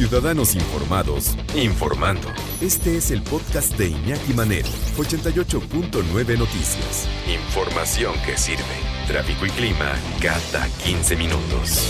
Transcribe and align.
Ciudadanos 0.00 0.54
Informados, 0.54 1.36
informando. 1.54 2.28
Este 2.62 2.96
es 2.96 3.10
el 3.10 3.20
podcast 3.20 3.76
de 3.76 3.88
Iñaki 3.88 4.32
Manero, 4.32 4.72
88.9 4.96 5.92
Noticias. 6.40 7.04
Información 7.28 8.14
que 8.24 8.32
sirve. 8.32 8.80
Tráfico 9.06 9.44
y 9.44 9.50
clima 9.50 9.92
cada 10.24 10.64
15 10.80 11.16
minutos. 11.20 11.84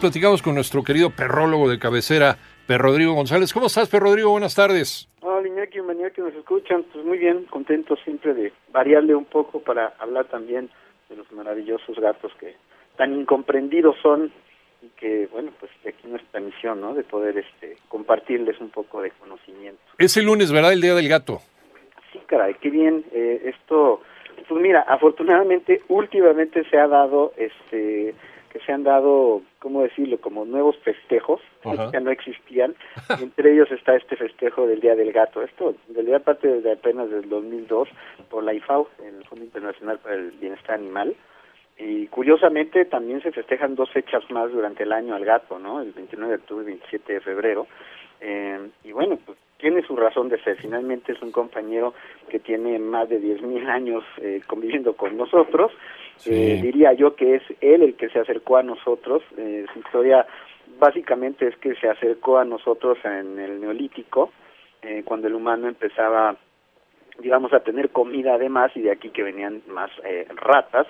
Platicamos 0.00 0.42
con 0.42 0.54
nuestro 0.54 0.84
querido 0.84 1.10
perrólogo 1.10 1.68
de 1.68 1.80
cabecera, 1.80 2.38
Per 2.68 2.80
Rodrigo 2.80 3.14
González. 3.14 3.52
¿Cómo 3.52 3.66
estás, 3.66 3.88
Per 3.88 4.00
Rodrigo? 4.00 4.30
Buenas 4.30 4.54
tardes. 4.54 5.08
Hola, 5.22 5.48
Iñaki, 5.48 5.82
bienvenido 5.82 6.12
que 6.12 6.22
nos 6.22 6.34
escuchan. 6.34 6.84
Pues 6.92 7.04
muy 7.04 7.18
bien, 7.18 7.46
contento 7.50 7.96
siempre 8.04 8.32
de 8.32 8.52
variarle 8.72 9.16
un 9.16 9.24
poco 9.24 9.58
para 9.58 9.96
hablar 9.98 10.26
también 10.26 10.70
de 11.08 11.16
los 11.16 11.26
maravillosos 11.32 11.98
gatos 11.98 12.30
que 12.38 12.54
tan 12.96 13.12
incomprendidos 13.12 13.96
son 14.00 14.30
y 14.86 14.98
que, 14.98 15.28
bueno, 15.32 15.50
pues 15.58 15.70
aquí 15.86 16.06
nuestra 16.08 16.40
misión, 16.40 16.80
¿no? 16.80 16.94
De 16.94 17.02
poder 17.02 17.38
este, 17.38 17.76
compartirles 17.88 18.60
un 18.60 18.70
poco 18.70 19.02
de 19.02 19.10
conocimiento. 19.12 19.80
Es 19.98 20.16
el 20.16 20.26
lunes, 20.26 20.52
¿verdad? 20.52 20.72
El 20.72 20.80
Día 20.80 20.94
del 20.94 21.08
Gato. 21.08 21.40
Sí, 22.12 22.20
caray, 22.26 22.54
qué 22.60 22.70
bien. 22.70 23.04
Eh, 23.12 23.52
esto, 23.54 24.02
pues 24.48 24.60
mira, 24.60 24.82
afortunadamente, 24.82 25.82
últimamente 25.88 26.64
se 26.70 26.78
ha 26.78 26.86
dado, 26.86 27.32
este, 27.36 28.14
que 28.52 28.60
se 28.60 28.72
han 28.72 28.84
dado, 28.84 29.42
¿cómo 29.58 29.82
decirlo?, 29.82 30.20
como 30.20 30.44
nuevos 30.44 30.76
festejos 30.78 31.40
que 31.62 31.76
ya 31.92 32.00
no 32.00 32.10
existían. 32.10 32.74
Entre 33.20 33.52
ellos 33.52 33.70
está 33.72 33.96
este 33.96 34.16
festejo 34.16 34.66
del 34.66 34.80
Día 34.80 34.94
del 34.94 35.12
Gato. 35.12 35.42
Esto, 35.42 35.74
en 35.88 35.94
realidad, 35.94 36.22
parte 36.22 36.48
desde 36.48 36.72
apenas 36.72 37.10
del 37.10 37.28
2002 37.28 37.88
por 38.30 38.44
la 38.44 38.54
IFAO, 38.54 38.88
el 39.04 39.24
Fondo 39.24 39.44
Internacional 39.44 39.98
para 39.98 40.14
el 40.14 40.30
Bienestar 40.32 40.76
Animal 40.76 41.16
y 41.78 42.06
curiosamente 42.06 42.86
también 42.86 43.20
se 43.22 43.32
festejan 43.32 43.74
dos 43.74 43.90
fechas 43.90 44.28
más 44.30 44.50
durante 44.50 44.84
el 44.84 44.92
año 44.92 45.14
al 45.14 45.24
gato, 45.24 45.58
¿no? 45.58 45.82
El 45.82 45.92
29 45.92 46.32
de 46.32 46.42
octubre 46.42 46.64
y 46.64 46.66
27 46.68 47.12
de 47.12 47.20
febrero. 47.20 47.66
Eh, 48.20 48.68
y 48.84 48.92
bueno, 48.92 49.18
pues 49.24 49.36
tiene 49.58 49.82
su 49.82 49.94
razón 49.94 50.30
de 50.30 50.42
ser. 50.42 50.56
Finalmente 50.56 51.12
es 51.12 51.20
un 51.20 51.32
compañero 51.32 51.92
que 52.30 52.38
tiene 52.38 52.78
más 52.78 53.08
de 53.10 53.20
10.000 53.20 53.68
años 53.68 54.04
eh, 54.22 54.40
conviviendo 54.46 54.96
con 54.96 55.16
nosotros. 55.16 55.72
Eh, 56.24 56.60
diría 56.62 56.94
yo 56.94 57.14
que 57.14 57.36
es 57.36 57.42
él 57.60 57.82
el 57.82 57.94
que 57.94 58.08
se 58.08 58.20
acercó 58.20 58.56
a 58.56 58.62
nosotros. 58.62 59.22
su 59.34 59.78
historia 59.78 60.26
básicamente 60.78 61.46
es 61.46 61.56
que 61.58 61.74
se 61.74 61.88
acercó 61.88 62.38
a 62.38 62.44
nosotros 62.46 62.96
en 63.04 63.38
el 63.38 63.60
neolítico, 63.60 64.32
cuando 65.04 65.26
el 65.26 65.34
humano 65.34 65.68
empezaba, 65.68 66.36
digamos, 67.18 67.52
a 67.52 67.60
tener 67.60 67.90
comida 67.90 68.34
además 68.34 68.70
y 68.76 68.82
de 68.82 68.92
aquí 68.92 69.10
que 69.10 69.24
venían 69.24 69.62
más 69.66 69.90
ratas 70.36 70.86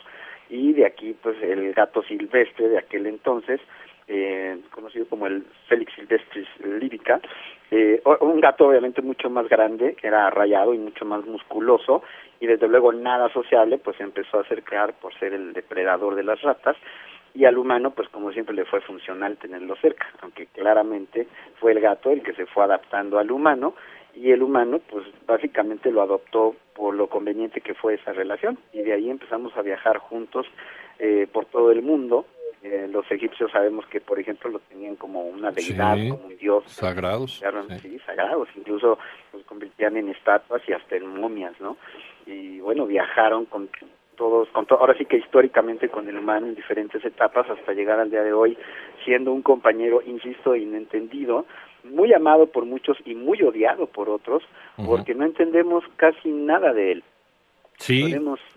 y 0.48 0.72
de 0.72 0.86
aquí 0.86 1.14
pues 1.22 1.36
el 1.42 1.72
gato 1.72 2.02
silvestre 2.02 2.68
de 2.68 2.78
aquel 2.78 3.06
entonces 3.06 3.60
eh, 4.08 4.58
conocido 4.70 5.06
como 5.08 5.26
el 5.26 5.44
Felix 5.68 5.92
silvestris 5.94 6.46
lírica 6.64 7.20
eh, 7.70 8.00
un 8.20 8.40
gato 8.40 8.68
obviamente 8.68 9.02
mucho 9.02 9.28
más 9.28 9.48
grande 9.48 9.94
que 9.94 10.06
era 10.06 10.30
rayado 10.30 10.72
y 10.74 10.78
mucho 10.78 11.04
más 11.04 11.24
musculoso 11.24 12.02
y 12.38 12.46
desde 12.46 12.68
luego 12.68 12.92
nada 12.92 13.28
sociable 13.32 13.78
pues 13.78 13.98
empezó 14.00 14.38
a 14.38 14.42
acercar 14.42 14.94
por 14.94 15.12
ser 15.18 15.32
el 15.32 15.52
depredador 15.52 16.14
de 16.14 16.22
las 16.22 16.40
ratas 16.42 16.76
y 17.34 17.44
al 17.44 17.58
humano 17.58 17.90
pues 17.90 18.08
como 18.10 18.30
siempre 18.32 18.54
le 18.54 18.64
fue 18.64 18.80
funcional 18.80 19.36
tenerlo 19.38 19.74
cerca 19.76 20.06
aunque 20.22 20.46
claramente 20.46 21.26
fue 21.58 21.72
el 21.72 21.80
gato 21.80 22.10
el 22.10 22.22
que 22.22 22.34
se 22.34 22.46
fue 22.46 22.62
adaptando 22.62 23.18
al 23.18 23.30
humano 23.32 23.74
y 24.16 24.30
el 24.30 24.42
humano 24.42 24.80
pues 24.90 25.06
básicamente 25.26 25.90
lo 25.90 26.02
adoptó 26.02 26.56
por 26.74 26.94
lo 26.94 27.08
conveniente 27.08 27.60
que 27.60 27.74
fue 27.74 27.94
esa 27.94 28.12
relación. 28.12 28.58
Y 28.72 28.82
de 28.82 28.94
ahí 28.94 29.10
empezamos 29.10 29.56
a 29.56 29.62
viajar 29.62 29.98
juntos 29.98 30.46
eh, 30.98 31.26
por 31.30 31.44
todo 31.46 31.70
el 31.70 31.82
mundo. 31.82 32.26
Eh, 32.62 32.88
los 32.90 33.08
egipcios 33.10 33.52
sabemos 33.52 33.86
que 33.86 34.00
por 34.00 34.18
ejemplo 34.18 34.50
lo 34.50 34.58
tenían 34.60 34.96
como 34.96 35.22
una 35.22 35.52
deidad 35.52 35.96
como 36.10 36.26
un 36.26 36.36
dios. 36.38 36.64
sagrados 37.38 37.78
sí. 37.82 37.98
sagrados. 38.06 38.48
Incluso 38.56 38.98
los 39.32 39.42
convertían 39.44 39.96
en 39.96 40.08
estatuas 40.08 40.62
y 40.66 40.72
hasta 40.72 40.96
en 40.96 41.06
momias 41.06 41.60
no 41.60 41.76
y 42.26 42.58
bueno 42.60 42.86
viajaron 42.86 43.44
con 43.44 43.68
todos 44.16 44.48
con 44.48 44.66
ahora 44.70 44.96
sí 44.96 45.04
que 45.04 45.18
históricamente 45.18 45.88
con 45.88 46.08
el 46.08 46.18
humano 46.18 46.46
en 46.46 46.54
diferentes 46.54 47.04
etapas 47.04 47.48
hasta 47.48 47.72
llegar 47.72 48.00
al 48.00 48.10
día 48.10 48.22
de 48.22 48.32
hoy 48.32 48.56
siendo 49.04 49.32
un 49.32 49.42
compañero 49.42 50.02
insisto 50.04 50.56
inentendido 50.56 51.46
muy 51.92 52.12
amado 52.12 52.46
por 52.46 52.64
muchos 52.64 52.96
y 53.04 53.14
muy 53.14 53.42
odiado 53.42 53.86
por 53.86 54.08
otros, 54.08 54.42
porque 54.84 55.14
no 55.14 55.24
entendemos 55.24 55.84
casi 55.96 56.30
nada 56.30 56.72
de 56.72 56.92
él. 56.92 57.04
Sí. 57.78 58.14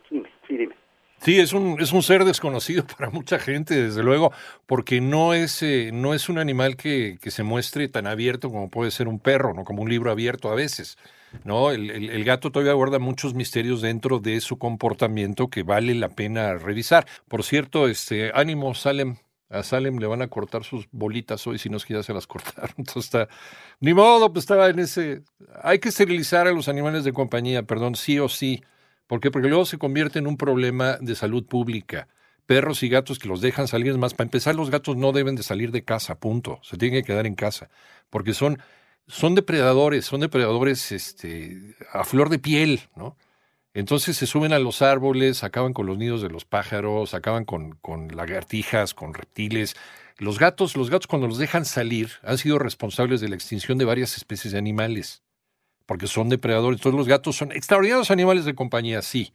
sí, 0.10 0.58
dime. 0.58 0.76
Sí, 1.22 1.38
es 1.38 1.52
un, 1.52 1.82
es 1.82 1.92
un 1.92 2.02
ser 2.02 2.24
desconocido 2.24 2.86
para 2.98 3.10
mucha 3.10 3.40
gente, 3.40 3.76
desde 3.76 4.04
luego, 4.04 4.32
porque 4.66 5.02
no 5.02 5.34
es, 5.34 5.62
eh, 5.62 5.92
no 5.94 6.14
es 6.14 6.30
un 6.30 6.38
animal 6.38 6.78
que, 6.78 7.18
que, 7.22 7.30
se 7.30 7.44
muestre 7.44 7.90
tan 7.90 8.08
abierto 8.08 8.50
como 8.50 8.70
puede 8.70 8.92
ser 8.92 9.08
un 9.08 9.20
perro, 9.20 9.54
¿no? 9.54 9.66
como 9.66 9.82
un 9.82 9.90
libro 9.90 10.12
abierto 10.12 10.50
a 10.50 10.56
veces. 10.56 10.98
¿no? 11.44 11.72
El, 11.72 11.92
el, 11.92 12.10
el, 12.10 12.24
gato 12.24 12.52
todavía 12.52 12.74
guarda 12.74 13.00
muchos 13.00 13.34
misterios 13.34 13.82
dentro 13.82 14.20
de 14.20 14.40
su 14.42 14.58
comportamiento 14.58 15.50
que 15.50 15.64
vale 15.64 15.94
la 15.94 16.10
pena 16.10 16.56
revisar. 16.56 17.06
Por 17.28 17.44
cierto, 17.44 17.88
este, 17.88 18.32
ánimo, 18.34 18.74
Salem, 18.74 19.18
a 19.50 19.64
Salem 19.64 19.98
le 19.98 20.08
van 20.08 20.22
a 20.22 20.28
cortar 20.28 20.64
sus 20.64 20.88
bolitas 20.92 21.46
hoy, 21.48 21.58
si 21.58 21.70
no 21.70 21.78
es 21.78 21.86
que 21.86 21.96
ya 21.96 22.04
se 22.04 22.14
las 22.14 22.28
cortaron. 22.28 22.76
Entonces 22.78 23.06
está, 23.06 23.30
ni 23.80 23.94
modo, 23.94 24.32
pues 24.32 24.44
estaba 24.44 24.70
en 24.70 24.80
ese. 24.80 25.24
Hay 25.62 25.80
que 25.80 25.90
esterilizar 25.90 26.48
a 26.48 26.52
los 26.52 26.70
animales 26.70 27.04
de 27.04 27.14
compañía, 27.14 27.64
perdón, 27.64 27.96
sí 27.96 28.20
o 28.20 28.30
sí. 28.30 28.64
¿Por 29.08 29.20
qué? 29.20 29.32
Porque 29.32 29.48
luego 29.48 29.66
se 29.66 29.80
convierte 29.80 30.20
en 30.20 30.28
un 30.28 30.38
problema 30.38 30.98
de 31.02 31.16
salud 31.16 31.46
pública. 31.46 32.08
Perros 32.46 32.84
y 32.84 32.90
gatos 32.90 33.20
que 33.20 33.28
los 33.28 33.42
dejan 33.42 33.68
salir, 33.68 33.98
más, 33.98 34.14
para 34.14 34.28
empezar, 34.28 34.56
los 34.56 34.70
gatos 34.70 34.98
no 34.98 35.12
deben 35.12 35.36
de 35.36 35.44
salir 35.44 35.72
de 35.72 35.84
casa, 35.84 36.20
punto. 36.20 36.60
Se 36.64 36.78
tienen 36.78 37.02
que 37.02 37.08
quedar 37.08 37.26
en 37.26 37.36
casa. 37.36 37.70
Porque 38.10 38.34
son, 38.34 38.60
son 39.08 39.36
depredadores, 39.36 40.06
son 40.06 40.22
depredadores 40.22 40.92
este, 40.92 41.76
a 41.92 42.04
flor 42.04 42.30
de 42.30 42.40
piel, 42.40 42.82
¿no? 42.96 43.18
Entonces 43.74 44.18
se 44.18 44.26
suben 44.26 44.52
a 44.54 44.60
los 44.60 44.82
árboles, 44.82 45.44
acaban 45.44 45.74
con 45.74 45.86
los 45.86 45.98
nidos 45.98 46.22
de 46.22 46.30
los 46.30 46.46
pájaros, 46.46 47.14
acaban 47.14 47.46
con, 47.46 47.78
lagartijas, 48.12 48.94
con 48.94 49.14
reptiles. 49.14 49.76
Los 50.18 50.40
gatos, 50.40 50.76
los 50.76 50.90
gatos 50.90 51.08
cuando 51.08 51.28
los 51.28 51.38
dejan 51.38 51.66
salir 51.66 52.12
han 52.24 52.38
sido 52.38 52.58
responsables 52.58 53.22
de 53.22 53.30
la 53.30 53.36
extinción 53.36 53.78
de 53.78 53.86
varias 53.86 54.18
especies 54.18 54.54
de 54.54 54.60
animales, 54.60 55.24
porque 55.86 56.08
son 56.08 56.30
depredadores. 56.30 56.82
Todos 56.82 56.96
los 56.96 57.08
gatos 57.08 57.36
son 57.36 57.52
extraordinarios 57.52 58.12
animales 58.12 58.46
de 58.46 58.56
compañía, 58.56 59.02
sí, 59.02 59.34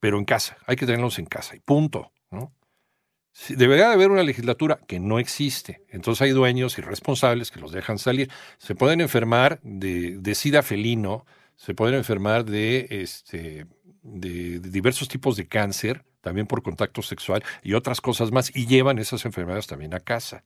pero 0.00 0.18
en 0.18 0.24
casa, 0.24 0.56
hay 0.66 0.76
que 0.76 0.86
tenerlos 0.86 1.18
en 1.18 1.26
casa 1.26 1.54
y 1.54 1.60
punto, 1.60 2.12
¿no? 2.30 2.52
Debería 3.48 3.88
de 3.88 3.94
haber 3.94 4.10
una 4.10 4.24
legislatura 4.24 4.80
que 4.88 4.98
no 4.98 5.20
existe. 5.20 5.84
Entonces 5.88 6.22
hay 6.22 6.30
dueños 6.30 6.76
irresponsables 6.78 7.50
que 7.50 7.60
los 7.60 7.70
dejan 7.70 7.98
salir. 7.98 8.28
Se 8.58 8.74
pueden 8.74 9.00
enfermar 9.00 9.60
de, 9.62 10.18
de 10.18 10.34
sida 10.34 10.62
felino, 10.62 11.24
se 11.60 11.74
pueden 11.74 11.94
enfermar 11.94 12.46
de, 12.46 12.86
este, 12.88 13.66
de, 14.02 14.60
diversos 14.60 15.08
tipos 15.08 15.36
de 15.36 15.46
cáncer, 15.46 16.06
también 16.22 16.46
por 16.46 16.62
contacto 16.62 17.02
sexual 17.02 17.44
y 17.62 17.74
otras 17.74 18.00
cosas 18.00 18.32
más, 18.32 18.50
y 18.56 18.66
llevan 18.66 18.98
esas 18.98 19.26
enfermedades 19.26 19.66
también 19.66 19.92
a 19.92 20.00
casa. 20.00 20.42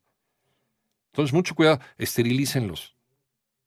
Entonces, 1.13 1.33
mucho 1.33 1.55
cuidado, 1.55 1.79
esterilícenlos. 1.99 2.97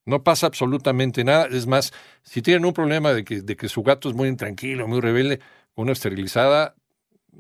No 0.03 0.24
pasa 0.24 0.47
absolutamente 0.47 1.24
nada. 1.24 1.47
Es 1.50 1.68
más, 1.68 1.94
si 2.22 2.41
tienen 2.41 2.66
un 2.66 2.74
problema 2.74 3.13
de 3.13 3.24
que, 3.24 3.41
de 3.41 3.56
que 3.56 3.69
su 3.69 3.81
gato 3.81 4.09
es 4.09 4.16
muy 4.16 4.28
intranquilo, 4.28 4.85
muy 4.85 5.00
rebelde, 5.00 5.40
una 5.75 5.94
esterilizada, 5.94 6.75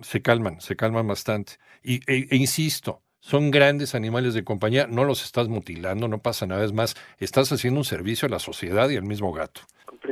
se 0.01 0.21
calman, 0.21 0.61
se 0.61 0.77
calman 0.77 1.05
bastante. 1.05 1.57
Y, 1.83 1.95
e, 2.09 2.27
e 2.29 2.35
insisto, 2.37 3.01
son 3.19 3.51
grandes 3.51 3.93
animales 3.93 4.33
de 4.33 4.45
compañía, 4.45 4.87
no 4.87 5.03
los 5.03 5.25
estás 5.25 5.49
mutilando, 5.49 6.07
no 6.07 6.21
pasa 6.21 6.45
nada. 6.45 6.63
Es 6.63 6.71
más, 6.71 6.95
estás 7.17 7.51
haciendo 7.51 7.81
un 7.81 7.85
servicio 7.85 8.27
a 8.27 8.31
la 8.31 8.39
sociedad 8.39 8.89
y 8.89 8.95
al 8.95 9.03
mismo 9.03 9.33
gato 9.33 9.63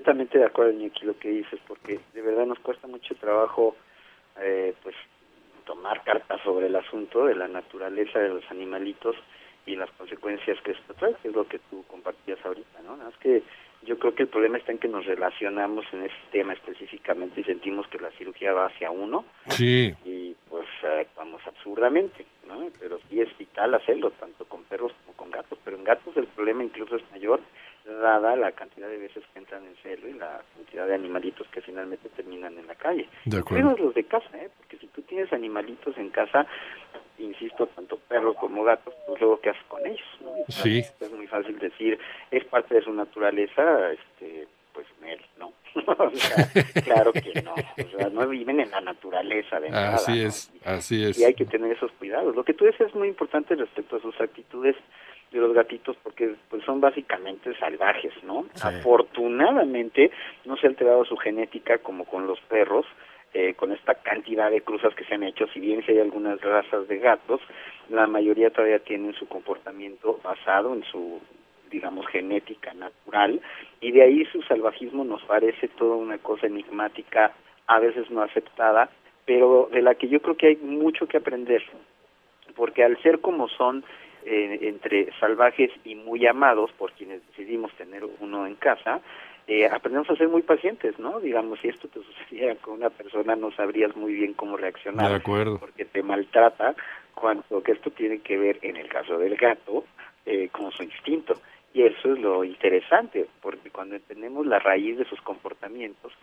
completamente 0.05 0.37
de 0.37 0.45
acuerdo, 0.45 0.73
Nicky, 0.73 1.03
lo 1.03 1.17
que 1.17 1.29
dices, 1.29 1.59
porque 1.67 1.99
de 2.13 2.21
verdad 2.21 2.45
nos 2.45 2.59
cuesta 2.59 2.87
mucho 2.87 3.15
trabajo, 3.15 3.75
eh, 4.39 4.75
pues, 4.83 4.95
tomar 5.65 6.03
cartas 6.03 6.39
sobre 6.43 6.67
el 6.67 6.75
asunto 6.75 7.25
de 7.25 7.33
la 7.33 7.47
naturaleza 7.47 8.19
de 8.19 8.29
los 8.29 8.43
animalitos 8.51 9.15
y 9.65 9.75
las 9.75 9.89
consecuencias 9.91 10.61
que 10.61 10.73
esto 10.73 10.93
trae, 10.93 11.15
que 11.23 11.29
es 11.29 11.33
lo 11.33 11.47
que 11.47 11.57
tú 11.71 11.83
compartías 11.87 12.37
ahorita, 12.45 12.81
¿no? 12.83 13.09
Es 13.09 13.17
que 13.17 13.41
yo 13.81 13.97
creo 13.97 14.13
que 14.13 14.23
el 14.23 14.29
problema 14.29 14.59
está 14.59 14.73
en 14.73 14.77
que 14.77 14.87
nos 14.87 15.05
relacionamos 15.05 15.85
en 15.91 16.03
ese 16.03 16.15
tema 16.31 16.53
específicamente 16.53 17.41
y 17.41 17.43
sentimos 17.43 17.87
que 17.87 17.97
la 17.97 18.11
cirugía 18.11 18.53
va 18.53 18.67
hacia 18.67 18.91
uno. 18.91 19.25
Sí. 19.49 19.91
Y 20.05 20.35
pues 20.49 20.67
actuamos 20.83 21.41
absurdamente, 21.47 22.27
¿no? 22.47 22.67
Pero 22.79 22.99
sí 23.09 23.21
es 23.21 23.35
vital 23.39 23.73
hacerlo, 23.73 24.11
tanto 24.11 24.45
con 24.45 24.63
perros 24.65 24.91
como 25.03 25.17
con 25.17 25.31
gatos, 25.31 25.57
pero 25.65 25.77
en 25.77 25.83
gatos 25.83 26.15
el 26.15 26.27
problema 26.27 26.63
incluso 26.63 26.95
es 26.95 27.11
mayor 27.11 27.41
dada 27.85 28.35
la 28.35 28.51
cantidad 28.51 28.89
de 28.89 28.97
veces 28.97 29.23
que 29.31 29.39
entran 29.39 29.65
en 29.65 29.75
celo 29.77 30.07
y 30.07 30.13
la 30.13 30.41
cantidad 30.55 30.87
de 30.87 30.95
animalitos 30.95 31.47
que 31.49 31.61
finalmente 31.61 32.09
terminan 32.09 32.57
en 32.57 32.67
la 32.67 32.75
calle. 32.75 33.07
De 33.25 33.39
acuerdo. 33.39 33.75
los 33.77 33.93
de 33.93 34.03
casa, 34.03 34.29
¿eh? 34.37 34.49
porque 34.57 34.77
si 34.77 34.87
tú 34.87 35.01
tienes 35.01 35.31
animalitos 35.33 35.97
en 35.97 36.09
casa, 36.09 36.45
insisto, 37.17 37.67
tanto 37.67 37.97
perros 37.97 38.35
como 38.37 38.63
gatos, 38.63 38.93
pues 39.07 39.19
luego 39.19 39.39
qué 39.41 39.49
haces 39.49 39.63
con 39.67 39.85
ellos. 39.85 40.07
¿no? 40.21 40.31
Sí. 40.49 40.83
Es 40.99 41.11
muy 41.11 41.27
fácil 41.27 41.57
decir, 41.59 41.99
es 42.31 42.45
parte 42.45 42.75
de 42.75 42.81
su 42.81 42.93
naturaleza, 42.93 43.91
este, 43.91 44.47
pues 44.73 44.85
él, 45.05 45.21
¿no? 45.39 45.53
claro 46.83 47.11
que 47.11 47.41
no, 47.41 47.53
o 47.53 47.97
sea, 47.97 48.09
no 48.09 48.27
viven 48.27 48.59
en 48.61 48.71
la 48.71 48.81
naturaleza 48.81 49.59
de 49.59 49.69
nada. 49.69 49.95
Así 49.95 50.21
es, 50.21 50.51
así 50.63 51.03
es. 51.03 51.19
Y 51.19 51.25
hay 51.25 51.33
que 51.33 51.45
tener 51.45 51.71
esos 51.71 51.91
cuidados. 51.93 52.35
Lo 52.35 52.43
que 52.43 52.53
tú 52.53 52.65
dices 52.65 52.87
es 52.87 52.95
muy 52.95 53.09
importante 53.09 53.55
respecto 53.55 53.97
a 53.97 54.01
sus 54.01 54.19
actitudes 54.21 54.75
de 55.31 55.39
los 55.39 55.53
gatitos 55.53 55.97
porque 56.01 56.35
pues 56.49 56.63
son 56.63 56.79
básicamente 56.79 57.57
salvajes, 57.57 58.13
¿no? 58.23 58.45
Afortunadamente 58.61 60.11
no 60.45 60.55
se 60.55 60.67
ha 60.67 60.69
alterado 60.69 61.03
su 61.05 61.17
genética 61.17 61.79
como 61.79 62.05
con 62.05 62.25
los 62.25 62.39
perros, 62.41 62.85
eh, 63.37 63.53
con 63.53 63.73
esta 63.73 63.95
cantidad 63.95 64.49
de 64.49 64.61
cruzas 64.61 64.95
que 64.95 65.03
se 65.03 65.15
han 65.15 65.23
hecho, 65.23 65.45
si 65.47 65.59
bien 65.59 65.85
si 65.85 65.91
hay 65.91 65.99
algunas 65.99 66.39
razas 66.39 66.87
de 66.87 66.99
gatos, 66.99 67.41
la 67.89 68.07
mayoría 68.07 68.49
todavía 68.49 68.79
tienen 68.79 69.13
su 69.13 69.27
comportamiento 69.27 70.21
basado 70.23 70.73
en 70.73 70.85
su 70.85 71.19
digamos 71.69 72.07
genética 72.07 72.73
natural 72.73 73.41
y 73.81 73.91
de 73.91 74.03
ahí 74.03 74.23
su 74.31 74.41
salvajismo 74.43 75.03
nos 75.03 75.21
parece 75.23 75.67
toda 75.67 75.97
una 75.97 76.17
cosa 76.17 76.47
enigmática, 76.47 77.33
a 77.67 77.79
veces 77.79 78.09
no 78.09 78.21
aceptada, 78.21 78.89
pero 79.25 79.67
de 79.69 79.81
la 79.81 79.95
que 79.95 80.07
yo 80.07 80.21
creo 80.21 80.37
que 80.37 80.47
hay 80.47 80.55
mucho 80.55 81.05
que 81.05 81.17
aprender, 81.17 81.61
porque 82.55 82.85
al 82.85 82.97
ser 83.01 83.19
como 83.19 83.49
son 83.49 83.83
eh, 84.23 84.59
entre 84.61 85.11
salvajes 85.19 85.71
y 85.83 85.95
muy 85.95 86.25
amados 86.25 86.71
por 86.77 86.93
quienes 86.93 87.21
decidimos 87.27 87.73
tener 87.73 88.05
uno 88.21 88.47
en 88.47 88.55
casa, 88.55 89.01
eh, 89.47 89.67
aprendemos 89.67 90.09
a 90.09 90.15
ser 90.15 90.27
muy 90.27 90.41
pacientes, 90.41 90.97
¿no? 90.97 91.19
Digamos, 91.19 91.59
si 91.59 91.67
esto 91.67 91.87
te 91.87 91.99
sucediera 92.03 92.55
con 92.55 92.75
una 92.75 92.89
persona, 92.89 93.35
no 93.35 93.51
sabrías 93.51 93.95
muy 93.95 94.13
bien 94.13 94.33
cómo 94.33 94.57
reaccionar. 94.57 95.09
De 95.09 95.15
acuerdo. 95.15 95.59
Porque 95.59 95.85
te 95.85 96.01
maltrata, 96.01 96.75
cuanto 97.13 97.61
que 97.61 97.73
esto 97.73 97.91
tiene 97.91 98.19
que 98.19 98.37
ver, 98.37 98.59
en 98.61 98.77
el 98.77 98.87
caso 98.87 99.17
del 99.17 99.35
gato, 99.35 99.85
eh, 100.25 100.49
con 100.49 100.71
su 100.71 100.83
instinto. 100.83 101.39
Y 101.73 101.83
eso 101.83 102.13
es 102.13 102.19
lo 102.19 102.43
interesante, 102.43 103.27
porque 103.41 103.69
cuando 103.69 103.95
entendemos 103.95 104.45
la 104.47 104.59
raíz 104.59 104.97
de 104.97 105.05
sus 105.05 105.21
comportamientos, 105.21 106.13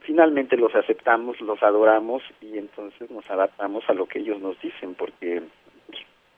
finalmente 0.00 0.56
los 0.56 0.74
aceptamos, 0.74 1.40
los 1.40 1.62
adoramos 1.62 2.22
y 2.40 2.56
entonces 2.56 3.10
nos 3.10 3.28
adaptamos 3.28 3.84
a 3.88 3.92
lo 3.92 4.06
que 4.06 4.20
ellos 4.20 4.40
nos 4.40 4.58
dicen, 4.60 4.94
porque, 4.94 5.42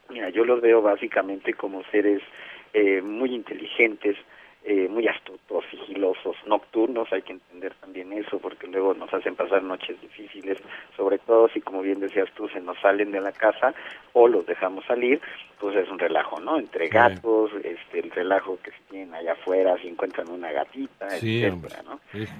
mira, 0.09 0.31
yo 0.31 0.45
los 0.45 0.61
veo 0.61 0.83
básicamente 0.83 1.53
como 1.53 1.85
seres 1.85 2.23
eh, 2.73 3.03
muy 3.03 3.35
inteligentes, 3.35 4.17
eh, 4.71 4.89
muy 4.89 5.09
astutos, 5.09 5.65
sigilosos, 5.69 6.37
nocturnos, 6.47 7.13
hay 7.13 7.23
que 7.23 7.33
entender 7.33 7.75
también 7.81 8.13
eso, 8.13 8.39
porque 8.39 8.69
luego 8.69 8.95
nos 8.95 9.13
hacen 9.13 9.35
pasar 9.35 9.65
noches 9.65 10.01
difíciles, 10.01 10.59
sobre 10.97 11.19
todo 11.19 11.49
si, 11.49 11.61
como 11.61 11.83
bien 11.83 11.99
decías 11.99 12.31
tú, 12.37 12.49
se 12.49 12.61
nos 12.61 12.79
salen 12.79 13.11
de 13.11 13.21
la 13.21 13.33
casa 13.33 13.75
o 14.13 14.29
los 14.29 14.47
dejamos 14.47 14.85
salir, 14.85 15.21
pues 15.59 15.75
es 15.75 15.89
un 15.91 15.99
relajo, 15.99 16.39
¿no? 16.39 16.57
Entre 16.57 16.87
gatos, 16.87 17.51
este, 17.65 17.99
el 17.99 18.13
relajo 18.13 18.61
que 18.63 18.71
se 18.71 18.79
tienen 18.91 19.13
allá 19.13 19.33
afuera, 19.33 19.77
si 19.83 19.89
encuentran 19.89 20.31
una 20.31 20.53
gatita, 20.53 21.09
etcétera, 21.17 21.83
¿no? 21.85 21.99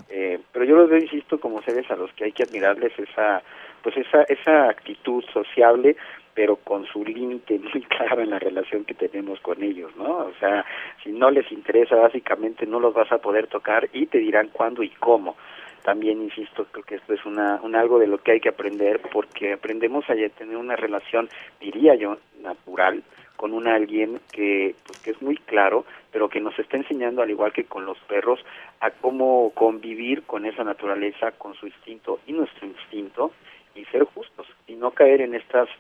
Eh, 0.09 0.39
pero 0.53 0.65
yo 0.65 0.77
los 0.77 0.89
veo, 0.89 1.01
insisto, 1.01 1.41
como 1.41 1.61
seres 1.63 1.91
a 1.91 1.97
los 1.97 2.13
que 2.13 2.27
hay 2.27 2.33
que 2.33 2.45
admirarles 2.45 2.97
esa, 2.97 3.43
pues 3.83 3.97
esa, 3.97 4.23
esa 4.29 4.69
actitud 4.69 5.25
sociable, 5.33 5.97
pero 6.35 6.57
con 6.57 6.87
su 6.87 7.05
límite 7.05 7.59
muy 7.73 7.83
claro 7.83 8.23
en 8.23 8.31
la 8.31 8.39
relación 8.39 8.85
que 8.85 8.95
tenemos 8.95 9.41
con 9.41 9.63
ellos, 9.63 9.95
¿no? 9.97 10.19
O 10.19 10.33
sea, 10.39 10.65
si 11.03 11.13
no 11.13 11.31
les 11.31 11.51
interesa, 11.53 11.97
básicamente 11.97 12.67
no 12.67 12.81
los 12.81 12.95
vas 12.95 13.11
a 13.13 13.19
poder 13.19 13.47
tocar 13.47 13.89
y 13.93 14.07
te 14.07 14.19
dirán 14.19 14.49
cuándo 14.53 14.83
y 14.83 14.91
cómo. 14.91 15.37
También, 15.83 16.23
insisto, 16.23 16.67
creo 16.71 16.85
que 16.85 16.97
esto 16.97 17.15
es 17.15 17.25
una, 17.25 17.59
un 17.63 17.75
algo 17.75 17.99
de 17.99 18.07
lo 18.07 18.19
que 18.19 18.33
hay 18.33 18.41
que 18.41 18.51
aprender 18.51 19.01
porque 19.13 19.55
aprendemos 19.55 20.05
a 20.11 20.15
tener 20.37 20.57
una 20.57 20.77
relación, 20.77 21.29
diría 21.59 21.95
yo, 21.95 22.19
natural 22.43 23.03
con 23.41 23.55
un 23.55 23.67
alguien 23.67 24.21
que, 24.31 24.75
pues, 24.85 24.99
que 24.99 25.13
es 25.13 25.23
muy 25.23 25.37
claro, 25.37 25.87
pero 26.13 26.29
que 26.29 26.41
nos 26.41 26.59
está 26.59 26.77
enseñando, 26.77 27.23
al 27.23 27.31
igual 27.31 27.55
que 27.55 27.65
con 27.65 27.87
los 27.87 27.97
perros, 28.01 28.39
a 28.81 28.91
cómo 28.91 29.53
convivir 29.55 30.25
con 30.25 30.45
esa 30.45 30.63
naturaleza, 30.63 31.33
con 31.33 31.55
su 31.55 31.67
instinto 31.67 32.21
y 32.27 32.35
nuestro 32.35 32.67
instinto, 32.67 33.33
y 33.75 33.87
ser 33.87 34.05
justos, 34.05 34.47
y 34.67 34.75
no 34.75 34.91
caer 34.91 35.23
en 35.23 35.35
estas 35.35 35.71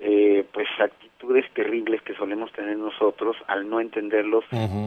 eh, 0.00 0.44
pues 0.52 0.66
actitudes 0.78 1.44
terribles 1.52 2.00
que 2.02 2.14
solemos 2.14 2.50
tener 2.52 2.78
nosotros 2.78 3.36
al 3.46 3.68
no 3.68 3.80
entenderlos, 3.80 4.44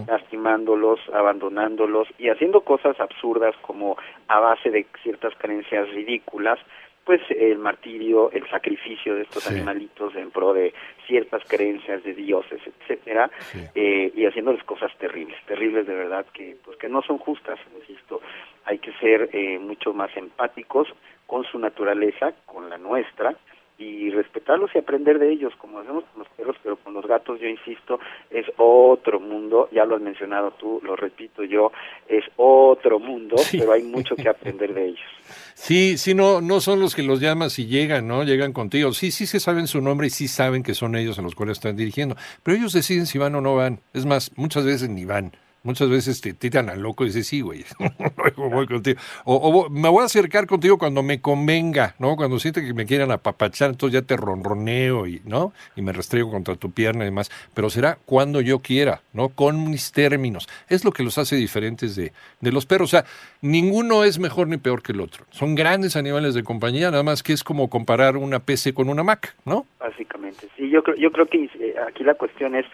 lastimándolos, 0.08 1.00
abandonándolos 1.14 2.08
y 2.18 2.30
haciendo 2.30 2.62
cosas 2.62 3.00
absurdas 3.00 3.56
como 3.62 3.98
a 4.28 4.40
base 4.40 4.72
de 4.72 4.88
ciertas 5.04 5.34
creencias 5.38 5.88
ridículas, 5.90 6.60
pues 7.06 7.22
el 7.30 7.58
martirio, 7.60 8.32
el 8.32 8.50
sacrificio 8.50 9.16
de 9.16 9.24
estos 9.24 9.48
animalitos 9.50 10.16
en 10.16 10.32
pro 10.32 10.54
de 10.54 10.74
ciertas 11.06 11.44
creencias 11.48 12.04
de 12.04 12.14
dioses, 12.14 12.62
etcétera, 12.66 13.30
eh, 13.76 14.12
y 14.16 14.26
haciéndoles 14.26 14.64
cosas 14.64 14.92
terribles, 14.98 15.38
terribles 15.46 15.86
de 15.86 15.94
verdad 15.94 16.26
que 16.34 16.56
pues 16.64 16.78
que 16.78 16.88
no 16.88 17.02
son 17.02 17.18
justas, 17.18 17.60
insisto, 17.80 18.22
hay 18.66 18.80
que 18.80 18.94
ser 18.94 19.30
eh, 19.34 19.60
mucho 19.60 19.94
más 19.94 20.16
empáticos 20.16 20.88
con 21.28 21.44
su 21.44 21.60
naturaleza, 21.60 22.34
con 22.46 22.70
la 22.70 22.78
nuestra, 22.78 23.36
y 23.78 24.12
respetarlos 24.12 24.72
y 24.76 24.78
aprender 24.78 25.20
de 25.20 25.32
ellos, 25.32 25.54
como 25.58 25.80
hacemos 25.80 26.04
con 26.06 26.20
los 26.24 26.30
perros, 26.30 26.56
pero 26.62 26.78
con 26.78 26.94
los 26.94 27.06
gatos, 27.06 27.40
yo 27.40 27.48
insisto, 27.48 28.00
es 28.30 28.46
otro 28.58 29.20
mundo, 29.20 29.70
ya 29.72 29.86
lo 29.86 29.96
has 29.96 30.02
mencionado 30.02 30.52
tú, 30.52 30.80
lo 30.84 30.96
repito 30.96 31.44
yo, 31.44 31.72
es 32.08 32.24
otro 32.38 33.00
mundo, 33.00 33.36
pero 33.52 33.72
hay 33.72 33.84
mucho 33.84 34.16
que 34.16 34.30
aprender 34.30 34.74
de 34.74 34.88
ellos. 34.88 35.00
Sí, 35.56 35.98
sí, 35.98 36.14
no, 36.14 36.42
no 36.42 36.60
son 36.60 36.80
los 36.82 36.96
que 36.96 37.04
los 37.04 37.22
llamas 37.22 37.58
y 37.60 37.68
llegan, 37.68 38.08
¿no? 38.08 38.24
Llegan 38.24 38.54
contigo. 38.54 38.92
Sí, 38.92 39.12
sí 39.12 39.28
se 39.28 39.40
saben 39.40 39.68
su 39.68 39.82
nombre 39.82 40.08
y 40.08 40.10
sí 40.10 40.28
saben 40.28 40.64
que 40.64 40.74
son 40.74 40.96
ellos 40.96 41.20
a 41.20 41.22
los 41.22 41.36
cuales 41.36 41.58
están 41.58 41.78
dirigiendo, 41.78 42.16
pero 42.42 42.58
ellos 42.58 42.74
deciden 42.74 43.06
si 43.06 43.18
van 43.18 43.36
o 43.36 43.42
no 43.42 43.56
van. 43.56 43.80
Es 43.94 44.06
más, 44.06 44.32
muchas 44.36 44.66
veces 44.66 44.90
ni 44.90 45.06
van. 45.06 45.32
Muchas 45.66 45.90
veces 45.90 46.20
te 46.20 46.34
tiran 46.34 46.70
al 46.70 46.82
loco 46.82 47.06
y 47.06 47.08
dices, 47.08 47.26
sí, 47.26 47.40
güey, 47.40 47.64
voy 48.36 48.68
contigo. 48.68 49.00
O, 49.24 49.70
me 49.70 49.88
voy 49.88 50.02
a 50.02 50.08
acercar 50.08 50.46
contigo 50.46 50.78
cuando 50.78 51.04
me 51.04 51.22
convenga, 51.22 51.96
¿no? 52.00 52.18
Cuando 52.18 52.38
siente 52.38 52.66
que 52.66 52.74
me 52.74 52.86
quieran 52.86 53.12
apapachar, 53.12 53.70
entonces 53.70 54.02
ya 54.02 54.06
te 54.06 54.18
ronroneo 54.18 55.08
y, 55.08 55.22
¿no? 55.24 55.54
Y 55.78 55.82
me 55.82 55.94
restrego 55.94 56.32
contra 56.32 56.58
tu 56.58 56.72
pierna 56.72 57.04
y 57.04 57.06
demás. 57.06 57.32
Pero 57.54 57.70
será 57.70 57.98
cuando 58.06 58.42
yo 58.42 58.60
quiera, 58.60 59.04
¿no? 59.14 59.30
Con 59.30 59.70
mis 59.70 59.94
términos. 59.94 60.50
Es 60.68 60.84
lo 60.84 60.92
que 60.92 61.02
los 61.02 61.18
hace 61.18 61.38
diferentes 61.38 61.96
de, 61.96 62.12
de 62.42 62.52
los 62.52 62.66
perros. 62.66 62.90
O 62.94 62.98
sea, 62.98 63.06
ninguno 63.42 64.04
es 64.04 64.20
mejor 64.20 64.50
ni 64.50 64.58
peor 64.58 64.84
que 64.84 64.92
el 64.92 65.00
otro. 65.00 65.24
Son 65.30 65.56
grandes 65.56 65.96
animales 65.96 66.34
de 66.34 66.44
compañía, 66.44 66.92
nada 66.92 67.04
más 67.04 67.24
que 67.24 67.32
es 67.32 67.42
como 67.42 67.70
comparar 67.70 68.18
una 68.18 68.40
PC 68.40 68.74
con 68.74 68.90
una 68.90 69.04
Mac, 69.04 69.34
¿no? 69.46 69.66
Básicamente, 69.80 70.50
sí. 70.58 70.70
Yo 70.70 70.84
creo, 70.84 70.98
yo 70.98 71.10
creo 71.10 71.28
que 71.28 71.46
eh, 71.46 71.76
aquí 71.88 72.04
la 72.04 72.16
cuestión 72.16 72.54
es 72.54 72.66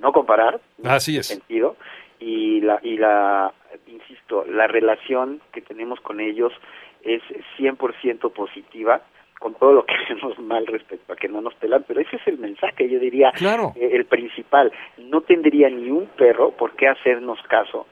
no 0.00 0.12
comparar. 0.12 0.60
Así 0.84 1.18
es. 1.18 1.26
Sentido 1.26 1.76
y 2.20 2.60
la 2.60 2.78
y 2.82 2.96
la 2.96 3.52
insisto 3.86 4.44
la 4.44 4.66
relación 4.66 5.40
que 5.52 5.62
tenemos 5.62 6.00
con 6.00 6.20
ellos 6.20 6.52
es 7.02 7.22
100% 7.58 8.32
positiva 8.32 9.02
con 9.40 9.54
todo 9.54 9.72
lo 9.72 9.86
que 9.86 9.94
hacemos 10.04 10.38
mal 10.38 10.66
respecto 10.66 11.12
a 11.12 11.16
que 11.16 11.28
no 11.28 11.40
nos 11.40 11.54
pelan, 11.54 11.84
pero 11.88 12.00
ese 12.00 12.16
es 12.16 12.26
el 12.28 12.38
mensaje, 12.38 12.88
yo 12.88 13.00
diría, 13.00 13.32
eh, 13.74 13.90
el 13.92 14.04
principal. 14.04 14.70
No 14.98 15.22
tendría 15.22 15.68
ni 15.70 15.90
un 15.90 16.06
perro 16.06 16.52
por 16.52 16.72
qué 16.76 16.86
hacernos 16.88 17.40
caso, 17.48 17.86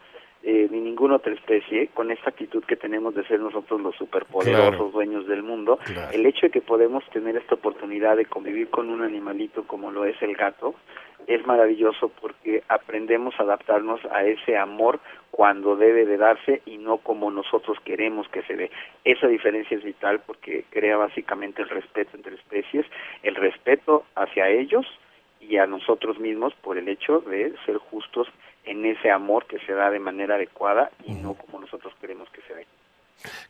eh, 0.51 0.67
ni 0.71 0.81
ninguna 0.81 1.17
otra 1.17 1.35
especie, 1.35 1.89
con 1.89 2.11
esta 2.11 2.31
actitud 2.31 2.65
que 2.65 2.75
tenemos 2.75 3.15
de 3.15 3.23
ser 3.25 3.39
nosotros 3.39 3.83
los 3.83 3.95
superpoderosos 3.97 4.95
dueños 4.95 5.27
del 5.27 5.43
mundo. 5.43 5.79
El 6.11 6.25
hecho 6.25 6.47
de 6.47 6.51
que 6.51 6.63
podemos 6.63 7.05
tener 7.11 7.37
esta 7.37 7.57
oportunidad 7.57 8.17
de 8.17 8.25
convivir 8.25 8.71
con 8.71 8.89
un 8.89 9.03
animalito 9.03 9.65
como 9.65 9.91
lo 9.91 10.07
es 10.07 10.17
el 10.23 10.35
gato, 10.35 10.75
es 11.27 11.47
maravilloso 11.47 12.11
porque 12.23 12.63
aprendemos 12.69 13.35
a 13.39 13.43
adaptarnos 13.43 14.01
a 14.07 14.25
ese 14.25 14.57
amor 14.57 15.01
cuando 15.31 15.77
debe 15.77 16.07
de 16.07 16.17
darse 16.17 16.63
y 16.65 16.79
no 16.79 16.97
como 16.97 17.31
nosotros 17.31 17.77
queremos 17.85 18.27
que 18.29 18.41
se 18.45 18.57
dé. 18.57 18.71
Esa 19.05 19.27
diferencia 19.27 19.77
es 19.77 19.85
vital 19.85 20.23
porque 20.27 20.65
crea 20.71 20.97
básicamente 20.97 21.61
el 21.61 21.69
respeto 21.69 22.17
entre 22.17 22.37
especies, 22.37 22.87
el 23.23 23.35
respeto 23.35 24.05
hacia 24.15 24.49
ellos 24.49 24.87
y 25.41 25.59
a 25.59 25.67
nosotros 25.67 26.19
mismos 26.19 26.55
por 26.63 26.79
el 26.79 26.89
hecho 26.89 27.21
de 27.21 27.53
ser 27.67 27.77
justos 27.77 28.29
en 28.69 28.85
ese 28.85 29.11
amor 29.11 29.47
que 29.47 29.59
se 29.61 29.73
da 29.73 29.91
de 29.91 29.99
manera 29.99 30.35
adecuada 30.37 30.91
y 31.05 31.15
no 31.15 31.35
como 31.35 31.61
nosotros 31.61 31.93
queremos 32.01 32.29
que 32.31 32.43
se 32.43 32.55
dé. 32.55 32.67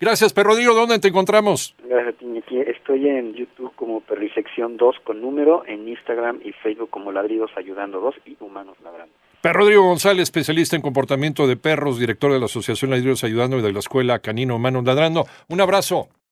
Gracias, 0.01 0.33
Perrodillo. 0.33 0.75
¿Dónde 0.75 0.99
te 0.99 1.09
encontramos? 1.09 1.75
Gracias, 1.85 2.15
Estoy 2.51 3.09
en 3.09 3.35
YouTube 3.35 3.73
como 3.77 4.01
Perrisección 4.01 4.79
2 4.79 4.97
con 5.05 5.21
número, 5.21 5.63
en 5.67 5.87
Instagram 5.89 6.41
y 6.43 6.53
Facebook 6.53 6.89
como 6.89 7.13
Ladridos 7.13 7.51
Ayudando 7.57 8.01
2 8.01 8.15
y 8.25 8.37
Humanos 8.41 8.77
Ladrando. 8.83 9.13
Rodrigo 9.43 9.83
González, 9.83 10.25
especialista 10.25 10.77
en 10.77 10.83
comportamiento 10.83 11.47
de 11.47 11.57
perros, 11.57 11.99
director 11.99 12.33
de 12.33 12.39
la 12.39 12.47
Asociación 12.47 12.91
Ladridos 12.91 13.25
Ayudando 13.25 13.59
y 13.59 13.63
de 13.63 13.73
la 13.73 13.79
Escuela 13.79 14.19
Canino 14.21 14.57
Humanos 14.57 14.85
Ladrando. 14.85 15.27
Un 15.49 15.61
abrazo. 15.61 16.09